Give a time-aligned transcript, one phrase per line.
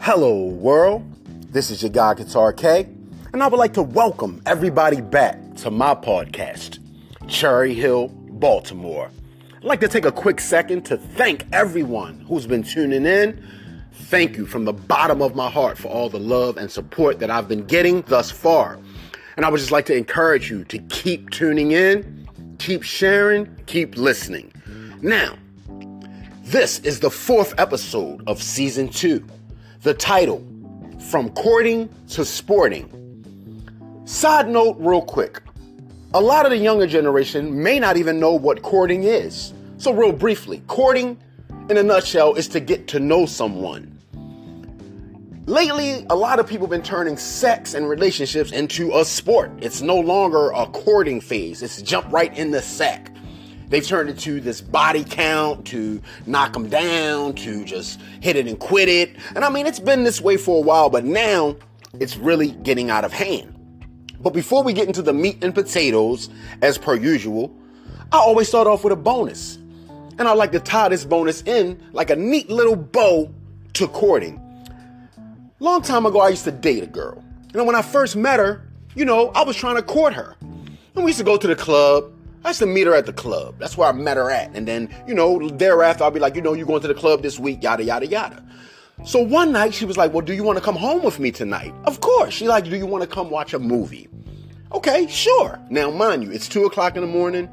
[0.00, 1.04] Hello, world.
[1.52, 2.88] This is your guy, Guitar K,
[3.32, 6.78] and I would like to welcome everybody back to my podcast,
[7.26, 9.10] Cherry Hill, Baltimore.
[9.56, 13.44] I'd like to take a quick second to thank everyone who's been tuning in.
[13.92, 17.30] Thank you from the bottom of my heart for all the love and support that
[17.30, 18.78] I've been getting thus far.
[19.36, 22.28] And I would just like to encourage you to keep tuning in,
[22.58, 24.52] keep sharing, keep listening.
[25.02, 25.36] Now,
[26.44, 29.26] this is the fourth episode of season two.
[29.82, 30.44] The title,
[31.08, 34.02] From Courting to Sporting.
[34.06, 35.40] Side note, real quick.
[36.14, 39.54] A lot of the younger generation may not even know what courting is.
[39.76, 41.16] So, real briefly, courting,
[41.70, 43.96] in a nutshell, is to get to know someone.
[45.46, 49.52] Lately, a lot of people have been turning sex and relationships into a sport.
[49.60, 53.12] It's no longer a courting phase, it's jump right in the sack.
[53.68, 58.46] They've turned it to this body count, to knock them down, to just hit it
[58.46, 59.16] and quit it.
[59.34, 61.56] And I mean, it's been this way for a while, but now
[62.00, 63.54] it's really getting out of hand.
[64.20, 66.28] But before we get into the meat and potatoes,
[66.62, 67.54] as per usual,
[68.10, 69.56] I always start off with a bonus.
[70.18, 73.32] And I like to tie this bonus in like a neat little bow
[73.74, 74.42] to courting.
[75.60, 77.22] Long time ago, I used to date a girl.
[77.54, 80.36] And when I first met her, you know, I was trying to court her.
[80.40, 82.12] And we used to go to the club.
[82.48, 83.56] I used to meet her at the club.
[83.58, 84.56] That's where I met her at.
[84.56, 87.20] And then, you know, thereafter, I'll be like, you know, you're going to the club
[87.20, 88.42] this week, yada, yada, yada.
[89.04, 91.30] So one night she was like, well, do you want to come home with me
[91.30, 91.74] tonight?
[91.84, 92.32] Of course.
[92.32, 94.08] She like, do you want to come watch a movie?
[94.72, 95.60] Okay, sure.
[95.68, 97.50] Now, mind you, it's two o'clock in the morning.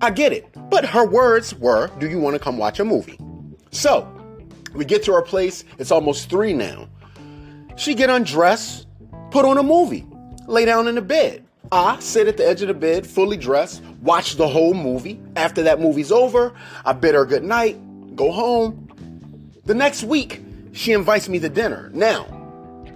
[0.00, 0.48] I get it.
[0.70, 3.20] But her words were, do you want to come watch a movie?
[3.70, 4.10] So
[4.72, 5.62] we get to her place.
[5.76, 6.88] It's almost three now.
[7.76, 8.86] She get undressed,
[9.30, 10.06] put on a movie,
[10.46, 11.45] lay down in the bed.
[11.72, 15.20] I sit at the edge of the bed, fully dressed, watch the whole movie.
[15.34, 16.52] After that movie's over,
[16.84, 17.76] I bid her good night,
[18.14, 18.88] go home.
[19.64, 21.90] The next week, she invites me to dinner.
[21.92, 22.26] Now,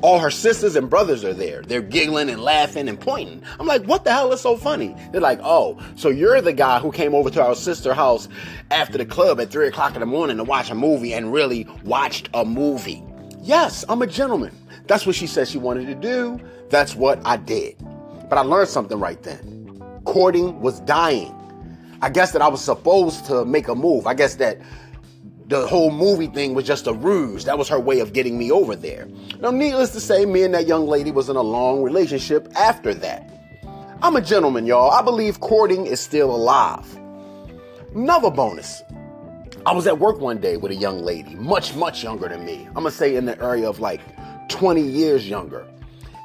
[0.02, 1.62] all her sisters and brothers are there.
[1.62, 3.42] They're giggling and laughing and pointing.
[3.58, 4.94] I'm like, what the hell is so funny?
[5.12, 8.28] They're like, oh, so you're the guy who came over to our sister house
[8.70, 11.66] after the club at 3 o'clock in the morning to watch a movie and really
[11.84, 13.02] watched a movie.
[13.42, 14.56] Yes, I'm a gentleman.
[14.86, 16.40] That's what she said she wanted to do.
[16.70, 17.76] That's what I did.
[18.30, 19.82] But I learned something right then.
[20.04, 21.34] Courting was dying.
[22.00, 24.06] I guess that I was supposed to make a move.
[24.06, 24.58] I guess that
[25.48, 27.44] the whole movie thing was just a ruse.
[27.44, 29.08] That was her way of getting me over there.
[29.40, 32.94] Now, needless to say, me and that young lady was in a long relationship after
[32.94, 33.28] that.
[34.00, 34.92] I'm a gentleman, y'all.
[34.92, 36.86] I believe courting is still alive.
[37.96, 38.82] Another bonus.
[39.66, 42.66] I was at work one day with a young lady, much, much younger than me.
[42.68, 44.00] I'm gonna say in the area of like
[44.48, 45.66] 20 years younger.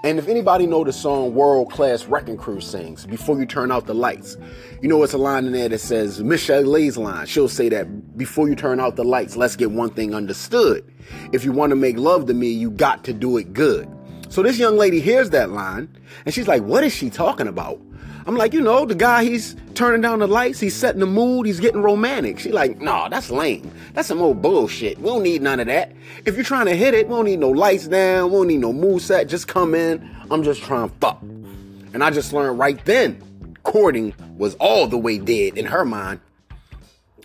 [0.05, 3.87] And if anybody know the song World Class Wreckin' Cru sings, Before You Turn Out
[3.87, 4.37] the Lights,
[4.79, 8.47] you know it's a line in there that says, Michel'le's line, she'll say that, before
[8.47, 10.87] you turn out the lights, let's get one thing understood.
[11.33, 13.89] If you want to make love to me, you got to do it good.
[14.29, 15.89] So this young lady hears that line,
[16.23, 17.81] and she's like, what is she talking about?
[18.27, 21.45] I'm like, you know, the guy, he's turning down the lights, he's setting the mood,
[21.45, 22.39] he's getting romantic.
[22.39, 23.71] She like, nah, that's lame.
[23.93, 24.97] That's some old bullshit.
[24.97, 25.91] We don't need none of that.
[26.25, 28.61] If you're trying to hit it, we don't need no lights down, we don't need
[28.61, 29.27] no mood set.
[29.27, 30.09] Just come in.
[30.31, 31.21] I'm just trying to fuck.
[31.21, 33.21] And I just learned right then,
[33.63, 36.19] courting was all the way dead in her mind.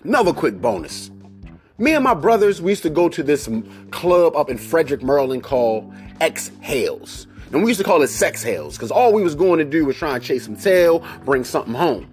[0.05, 1.11] Another quick bonus.
[1.79, 3.49] Me and my brothers, we used to go to this
[3.91, 5.91] club up in Frederick, Maryland called
[6.21, 7.27] X Hales.
[7.53, 9.85] And we used to call it sex hales because all we was going to do
[9.85, 12.09] was try and chase some tail, bring something home.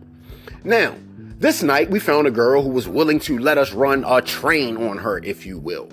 [0.64, 0.96] Now,
[1.38, 4.78] this night we found a girl who was willing to let us run a train
[4.78, 5.90] on her, if you will.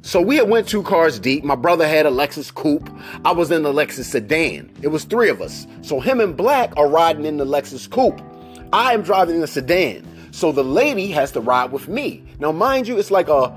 [0.00, 1.44] So we had went two cars deep.
[1.44, 2.88] My brother had a Lexus coupe.
[3.24, 4.70] I was in the Lexus sedan.
[4.80, 5.66] It was three of us.
[5.82, 8.22] So him and Black are riding in the Lexus coupe.
[8.72, 10.06] I am driving in the sedan.
[10.32, 12.24] So the lady has to ride with me.
[12.38, 13.54] Now, mind you, it's like a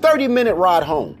[0.00, 1.18] 30 minute ride home.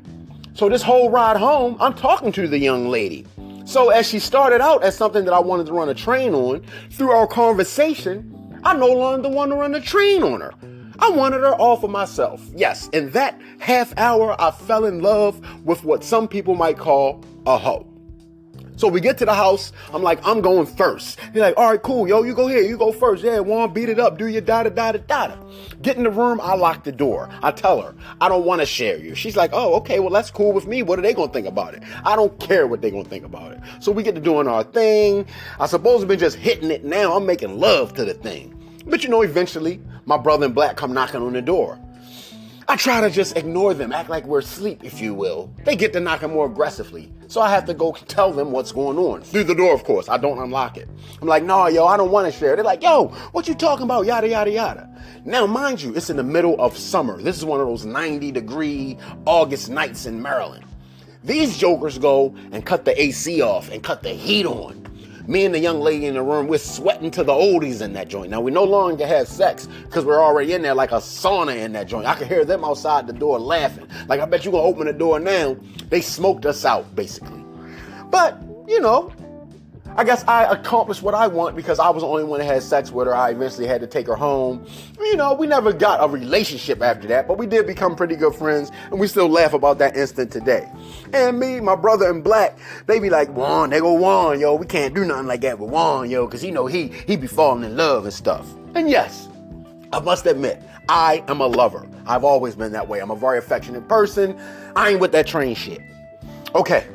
[0.54, 3.26] So this whole ride home, I'm talking to the young lady.
[3.70, 6.60] So as she started out as something that I wanted to run a train on,
[6.90, 10.52] through our conversation, I no longer want to run a train on her.
[10.98, 12.44] I wanted her all for myself.
[12.52, 17.24] Yes, in that half hour, I fell in love with what some people might call
[17.46, 17.86] a hoe.
[18.80, 19.72] So we get to the house.
[19.92, 21.20] I'm like, I'm going first.
[21.34, 23.22] He's like, all right, cool, yo, you go here, you go first.
[23.22, 25.36] Yeah, Juan, beat it up, do your da da da da da.
[25.82, 27.28] Get in the room, I lock the door.
[27.42, 29.14] I tell her, I don't want to share you.
[29.14, 30.82] She's like, oh, okay, well, that's cool with me.
[30.82, 31.82] What are they to think about it?
[32.06, 33.60] I don't care what they're going to think about it.
[33.80, 35.26] So we get to doing our thing.
[35.58, 37.14] I suppose we've been just hitting it now.
[37.14, 38.56] I'm making love to the thing.
[38.86, 41.78] But you know, eventually, my brother and Black come knocking on the door.
[42.70, 45.52] I try to just ignore them, act like we're asleep, if you will.
[45.64, 47.12] They get to knocking more aggressively.
[47.26, 49.22] So I have to go tell them what's going on.
[49.22, 50.08] Through the door, of course.
[50.08, 50.88] I don't unlock it.
[51.20, 52.54] I'm like, no, yo, I don't want to share.
[52.54, 54.06] They're like, yo, what you talking about?
[54.06, 54.88] Yada, yada, yada.
[55.24, 57.20] Now, mind you, it's in the middle of summer.
[57.20, 60.64] This is one of those 90 degree August nights in Maryland.
[61.24, 64.86] These jokers go and cut the AC off and cut the heat on.
[65.30, 68.08] Me and the young lady in the room, we're sweating to the oldies in that
[68.08, 68.32] joint.
[68.32, 71.72] Now we no longer have sex because we're already in there like a sauna in
[71.74, 72.04] that joint.
[72.04, 73.86] I can hear them outside the door laughing.
[74.08, 75.56] Like I bet you gonna open the door now.
[75.88, 77.44] They smoked us out basically.
[78.10, 79.12] But you know,
[79.96, 82.62] I guess I accomplished what I want because I was the only one that had
[82.62, 83.14] sex with her.
[83.14, 84.64] I eventually had to take her home.
[84.98, 88.34] You know, we never got a relationship after that, but we did become pretty good
[88.34, 90.70] friends, and we still laugh about that instant today.
[91.12, 92.56] And me, my brother in black,
[92.86, 95.70] they be like, Juan, they go Juan, yo, we can't do nothing like that with
[95.70, 98.46] Juan, yo, because you know he he be falling in love and stuff.
[98.76, 99.28] And yes,
[99.92, 101.86] I must admit, I am a lover.
[102.06, 103.00] I've always been that way.
[103.00, 104.38] I'm a very affectionate person.
[104.76, 105.80] I ain't with that train shit.
[106.54, 106.86] Okay,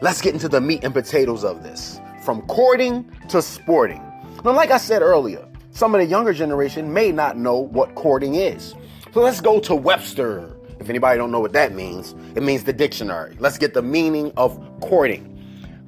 [0.00, 4.02] let's get into the meat and potatoes of this from courting to sporting.
[4.44, 8.34] Now, like I said earlier, some of the younger generation may not know what courting
[8.34, 8.74] is.
[9.12, 10.56] So let's go to Webster.
[10.78, 13.36] If anybody don't know what that means, it means the dictionary.
[13.38, 15.26] Let's get the meaning of courting.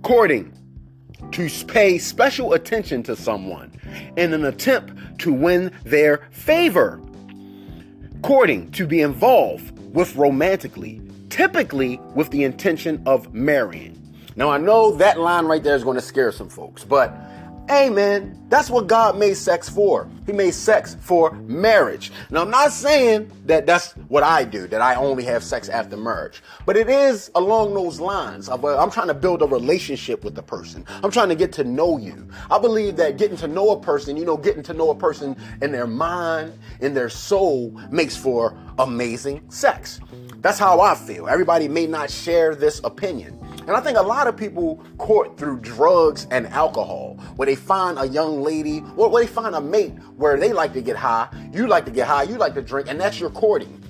[0.03, 0.53] Courting,
[1.31, 3.73] to pay special attention to someone
[4.17, 7.01] in an attempt to win their favor.
[8.23, 11.01] Courting, to be involved with romantically,
[11.31, 14.02] typically with the intention of marrying.
[14.37, 17.15] Now, I know that line right there is going to scare some folks, but
[17.69, 20.09] hey, man, that's what God made sex for.
[20.27, 22.13] He made sex for marriage.
[22.31, 25.97] Now, I'm not saying that that's what I do, that I only have sex after
[25.97, 28.49] marriage, but it is along those lines.
[28.49, 30.85] Uh, I'm trying to build a relationship with the person.
[31.03, 32.29] I'm trying to get to know you.
[32.51, 35.37] I believe that getting to know a person, you know, getting to know a person
[35.61, 40.01] in their mind, in their soul, makes for amazing sex.
[40.41, 41.29] That's how I feel.
[41.29, 43.39] Everybody may not share this opinion.
[43.67, 47.99] And I think a lot of people court through drugs and alcohol, where they find
[47.99, 51.29] a young lady, or where they find a mate where they like to get high,
[51.53, 53.83] you like to get high, you like to drink, and that's your courting.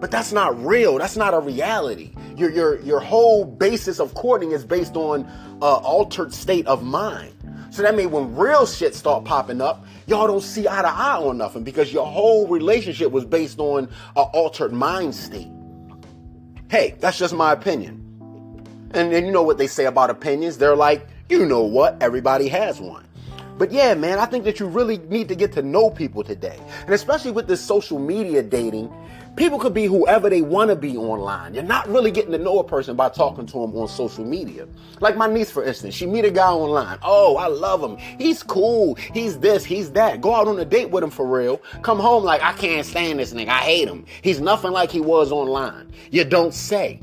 [0.00, 0.98] But that's not real.
[0.98, 2.12] That's not a reality.
[2.36, 7.34] Your your your whole basis of courting is based on an altered state of mind.
[7.70, 11.16] So that means when real shit start popping up, y'all don't see eye to eye
[11.16, 15.50] on nothing because your whole relationship was based on an altered mind state.
[16.70, 18.07] Hey, that's just my opinion.
[18.92, 20.58] And then you know what they say about opinions.
[20.58, 22.02] They're like, you know what?
[22.02, 23.04] Everybody has one.
[23.58, 26.58] But yeah, man, I think that you really need to get to know people today.
[26.82, 28.90] And especially with this social media dating,
[29.34, 31.54] people could be whoever they want to be online.
[31.54, 34.68] You're not really getting to know a person by talking to them on social media.
[35.00, 36.98] Like my niece, for instance, she meet a guy online.
[37.02, 37.96] Oh, I love him.
[37.96, 38.94] He's cool.
[38.94, 40.20] He's this, he's that.
[40.20, 41.58] Go out on a date with him for real.
[41.82, 43.48] Come home like, I can't stand this nigga.
[43.48, 44.06] I hate him.
[44.22, 45.92] He's nothing like he was online.
[46.12, 47.00] You don't say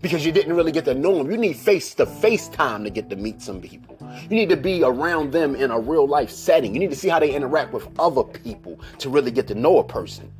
[0.00, 1.30] because you didn't really get to know them.
[1.30, 3.98] You need face to face time to get to meet some people.
[4.22, 6.74] You need to be around them in a real life setting.
[6.74, 9.78] You need to see how they interact with other people to really get to know
[9.78, 10.30] a person.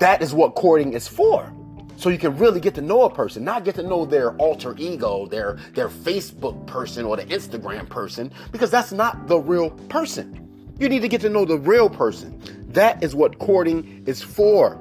[0.00, 1.52] That is what courting is for.
[1.96, 4.74] So you can really get to know a person, not get to know their alter
[4.76, 10.74] ego, their their Facebook person or the Instagram person, because that's not the real person.
[10.80, 12.40] You need to get to know the real person.
[12.72, 14.80] That is what courting is for.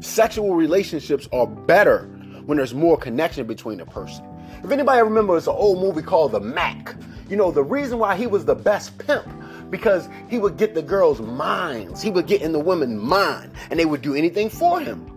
[0.00, 2.08] Sexual relationships are better
[2.46, 4.24] when there's more connection between a person.
[4.62, 6.94] If anybody remembers an old movie called The Mack,
[7.28, 9.26] you know, the reason why he was the best pimp
[9.70, 12.02] because he would get the girls' minds.
[12.02, 15.08] He would get in the women's mind and they would do anything for him.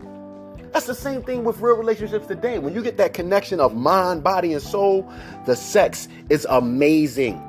[0.71, 2.59] That's the same thing with real relationships today.
[2.59, 5.09] When you get that connection of mind, body, and soul,
[5.45, 7.41] the sex is amazing.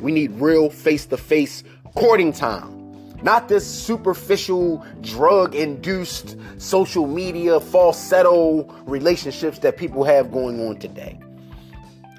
[0.00, 1.62] We need real face to face
[1.94, 2.79] courting time.
[3.22, 11.18] Not this superficial, drug induced, social media, falsetto relationships that people have going on today.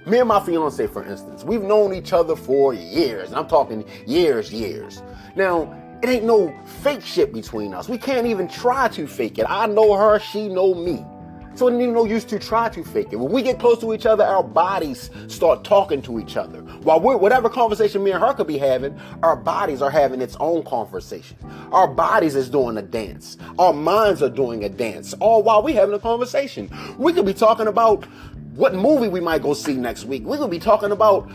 [0.05, 3.85] Me and my fiance, for instance, we've known each other for years, and I'm talking
[4.07, 5.03] years, years.
[5.35, 7.87] Now, it ain't no fake shit between us.
[7.87, 9.45] We can't even try to fake it.
[9.47, 11.05] I know her, she know me.
[11.55, 13.17] So it ain't no use to try to fake it.
[13.17, 16.59] When we get close to each other, our bodies start talking to each other.
[16.83, 20.35] While we're, whatever conversation me and her could be having, our bodies are having its
[20.39, 21.37] own conversation.
[21.71, 23.37] Our bodies is doing a dance.
[23.59, 25.13] Our minds are doing a dance.
[25.15, 26.69] All while we having a conversation.
[26.97, 28.05] We could be talking about
[28.55, 30.25] what movie we might go see next week.
[30.25, 31.29] We could be talking about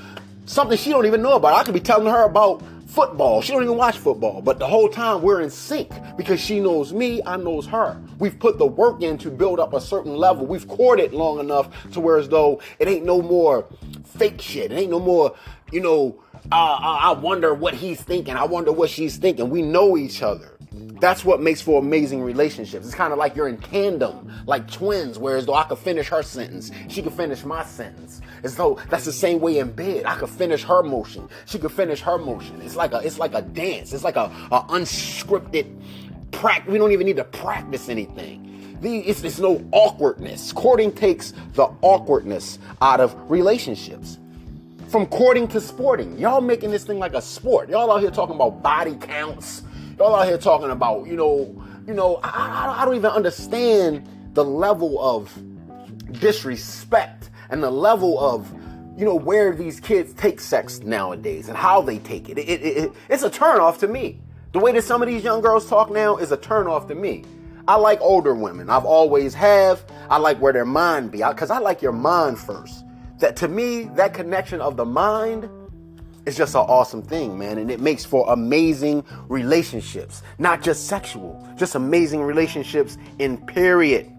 [0.46, 1.54] something she don't even know about.
[1.54, 2.62] I could be telling her about
[2.96, 3.42] football.
[3.42, 6.94] She don't even watch football, but the whole time we're in sync because she knows
[6.94, 8.00] me, I knows her.
[8.18, 10.46] We've put the work in to build up a certain level.
[10.46, 13.66] We've courted long enough to where as though it ain't no more
[14.02, 14.72] fake shit.
[14.72, 15.36] It ain't no more,
[15.70, 18.34] you know, uh, I wonder what he's thinking.
[18.34, 19.50] I wonder what she's thinking.
[19.50, 20.55] We know each other.
[21.00, 22.86] That's what makes for amazing relationships.
[22.86, 26.22] It's kind of like you're in tandem, like twins, whereas though I could finish her
[26.22, 28.22] sentence, she could finish my sentence.
[28.42, 30.06] As though that's the same way in bed.
[30.06, 32.62] I could finish her motion, she could finish her motion.
[32.62, 33.92] It's like a it's like a dance.
[33.92, 35.66] It's like a, a unscripted
[36.30, 36.72] practice.
[36.72, 38.78] We don't even need to practice anything.
[38.80, 40.52] The, it's, it's no awkwardness.
[40.52, 44.18] Courting takes the awkwardness out of relationships.
[44.88, 47.68] From courting to sporting, y'all making this thing like a sport.
[47.68, 49.62] Y'all out here talking about body counts.
[49.98, 54.06] Y'all out here talking about, you know, you know, I, I, I don't even understand
[54.34, 55.32] the level of
[56.12, 58.52] disrespect and the level of
[58.96, 62.38] you know where these kids take sex nowadays and how they take it.
[62.38, 62.92] It, it, it.
[63.10, 64.20] It's a turnoff to me.
[64.52, 67.24] The way that some of these young girls talk now is a turnoff to me.
[67.68, 68.70] I like older women.
[68.70, 69.84] I've always have.
[70.08, 72.84] I like where their mind be because I, I like your mind first.
[73.18, 75.48] That to me, that connection of the mind
[76.26, 81.48] is just an awesome thing, man, and it makes for amazing relationships, not just sexual,
[81.56, 84.12] just amazing relationships in period.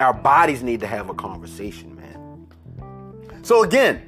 [0.00, 2.46] Our bodies need to have a conversation, man.
[3.42, 4.02] So, again,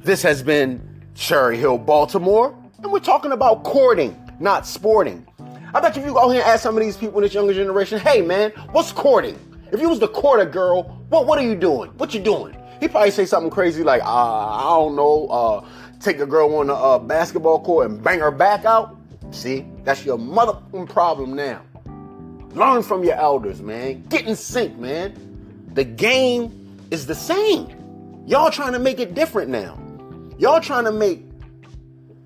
[0.00, 0.80] this has been
[1.14, 5.26] Cherry Hill, Baltimore, and we're talking about courting, not sporting.
[5.74, 7.54] I bet if you go here and ask some of these people in this younger
[7.54, 9.38] generation, hey man, what's courting?
[9.72, 11.90] If you was to court a girl, what what are you doing?
[11.96, 12.56] What you doing?
[12.80, 15.68] He probably say something crazy like, uh, I don't know, uh,
[16.02, 18.96] take a girl on a uh, basketball court and bang her back out.
[19.30, 21.62] See, that's your mother problem now.
[22.50, 24.02] Learn from your elders, man.
[24.08, 25.14] Get in sync, man.
[25.74, 28.24] The game is the same.
[28.26, 29.78] Y'all trying to make it different now.
[30.38, 31.24] Y'all trying to make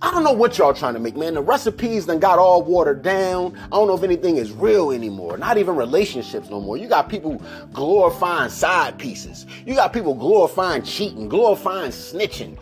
[0.02, 1.34] I don't know what y'all trying to make, man.
[1.34, 3.56] The recipes then got all watered down.
[3.58, 5.38] I don't know if anything is real anymore.
[5.38, 6.76] Not even relationships no more.
[6.76, 7.40] You got people
[7.72, 9.46] glorifying side pieces.
[9.64, 12.58] You got people glorifying cheating, glorifying snitching.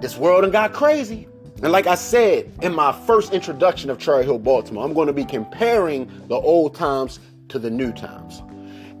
[0.00, 1.26] This world and got crazy.
[1.62, 5.12] And like I said in my first introduction of Cherry Hill, Baltimore, I'm going to
[5.12, 8.42] be comparing the old times to the new times.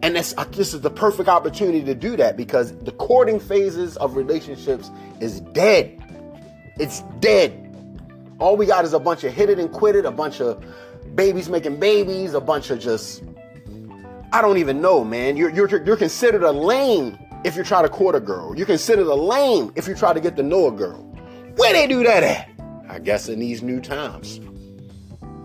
[0.02, 4.16] And this, this is the perfect opportunity to do that because the courting phases of
[4.16, 6.02] relationships is dead.
[6.78, 7.62] It's dead.
[8.38, 10.64] All we got is a bunch of hit it and quit it, a bunch of
[11.14, 13.22] babies making babies, a bunch of just,
[14.32, 15.36] I don't even know, man.
[15.36, 18.56] You're, you're, you're considered a lame if you try to court a girl.
[18.56, 21.02] You're considered a lame if you try to get to know a girl.
[21.56, 22.50] Where they do that at?
[22.88, 24.40] I guess in these new times.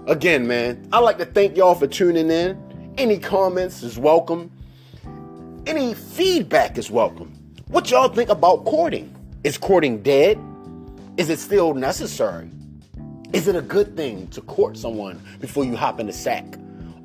[0.08, 2.94] Again, man, I'd like to thank y'all for tuning in.
[2.98, 4.52] Any comments is welcome.
[5.68, 7.32] Any feedback is welcome.
[7.68, 9.16] What y'all think about courting?
[9.44, 10.40] Is courting dead?
[11.18, 12.50] Is it still necessary?
[13.34, 16.46] Is it a good thing to court someone before you hop in the sack?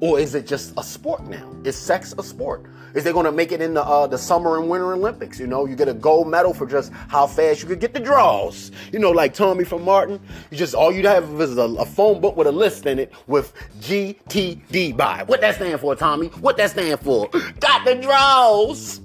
[0.00, 1.54] Or is it just a sport now?
[1.64, 2.66] Is sex a sport?
[2.96, 5.38] Is they going to make it in the uh, the summer and winter Olympics?
[5.38, 8.00] You know, you get a gold medal for just how fast you could get the
[8.00, 8.72] draws.
[8.90, 10.18] You know, like Tommy from Martin.
[10.50, 13.12] You just all you have is a, a phone book with a list in it
[13.26, 15.24] with GTD by.
[15.24, 16.28] What that stand for, Tommy?
[16.40, 17.28] What that stand for?
[17.60, 19.02] Got the draws.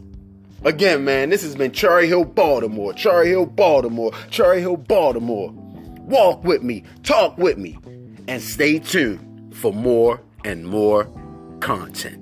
[0.64, 2.94] Again, man, this has been Cherry Hill, Baltimore.
[2.94, 4.14] Cherry Hill, Baltimore.
[4.30, 5.52] Cherry Hill, Baltimore.
[5.52, 7.78] Walk with me, talk with me,
[8.30, 11.10] and stay tuned for more and more
[11.60, 12.21] content.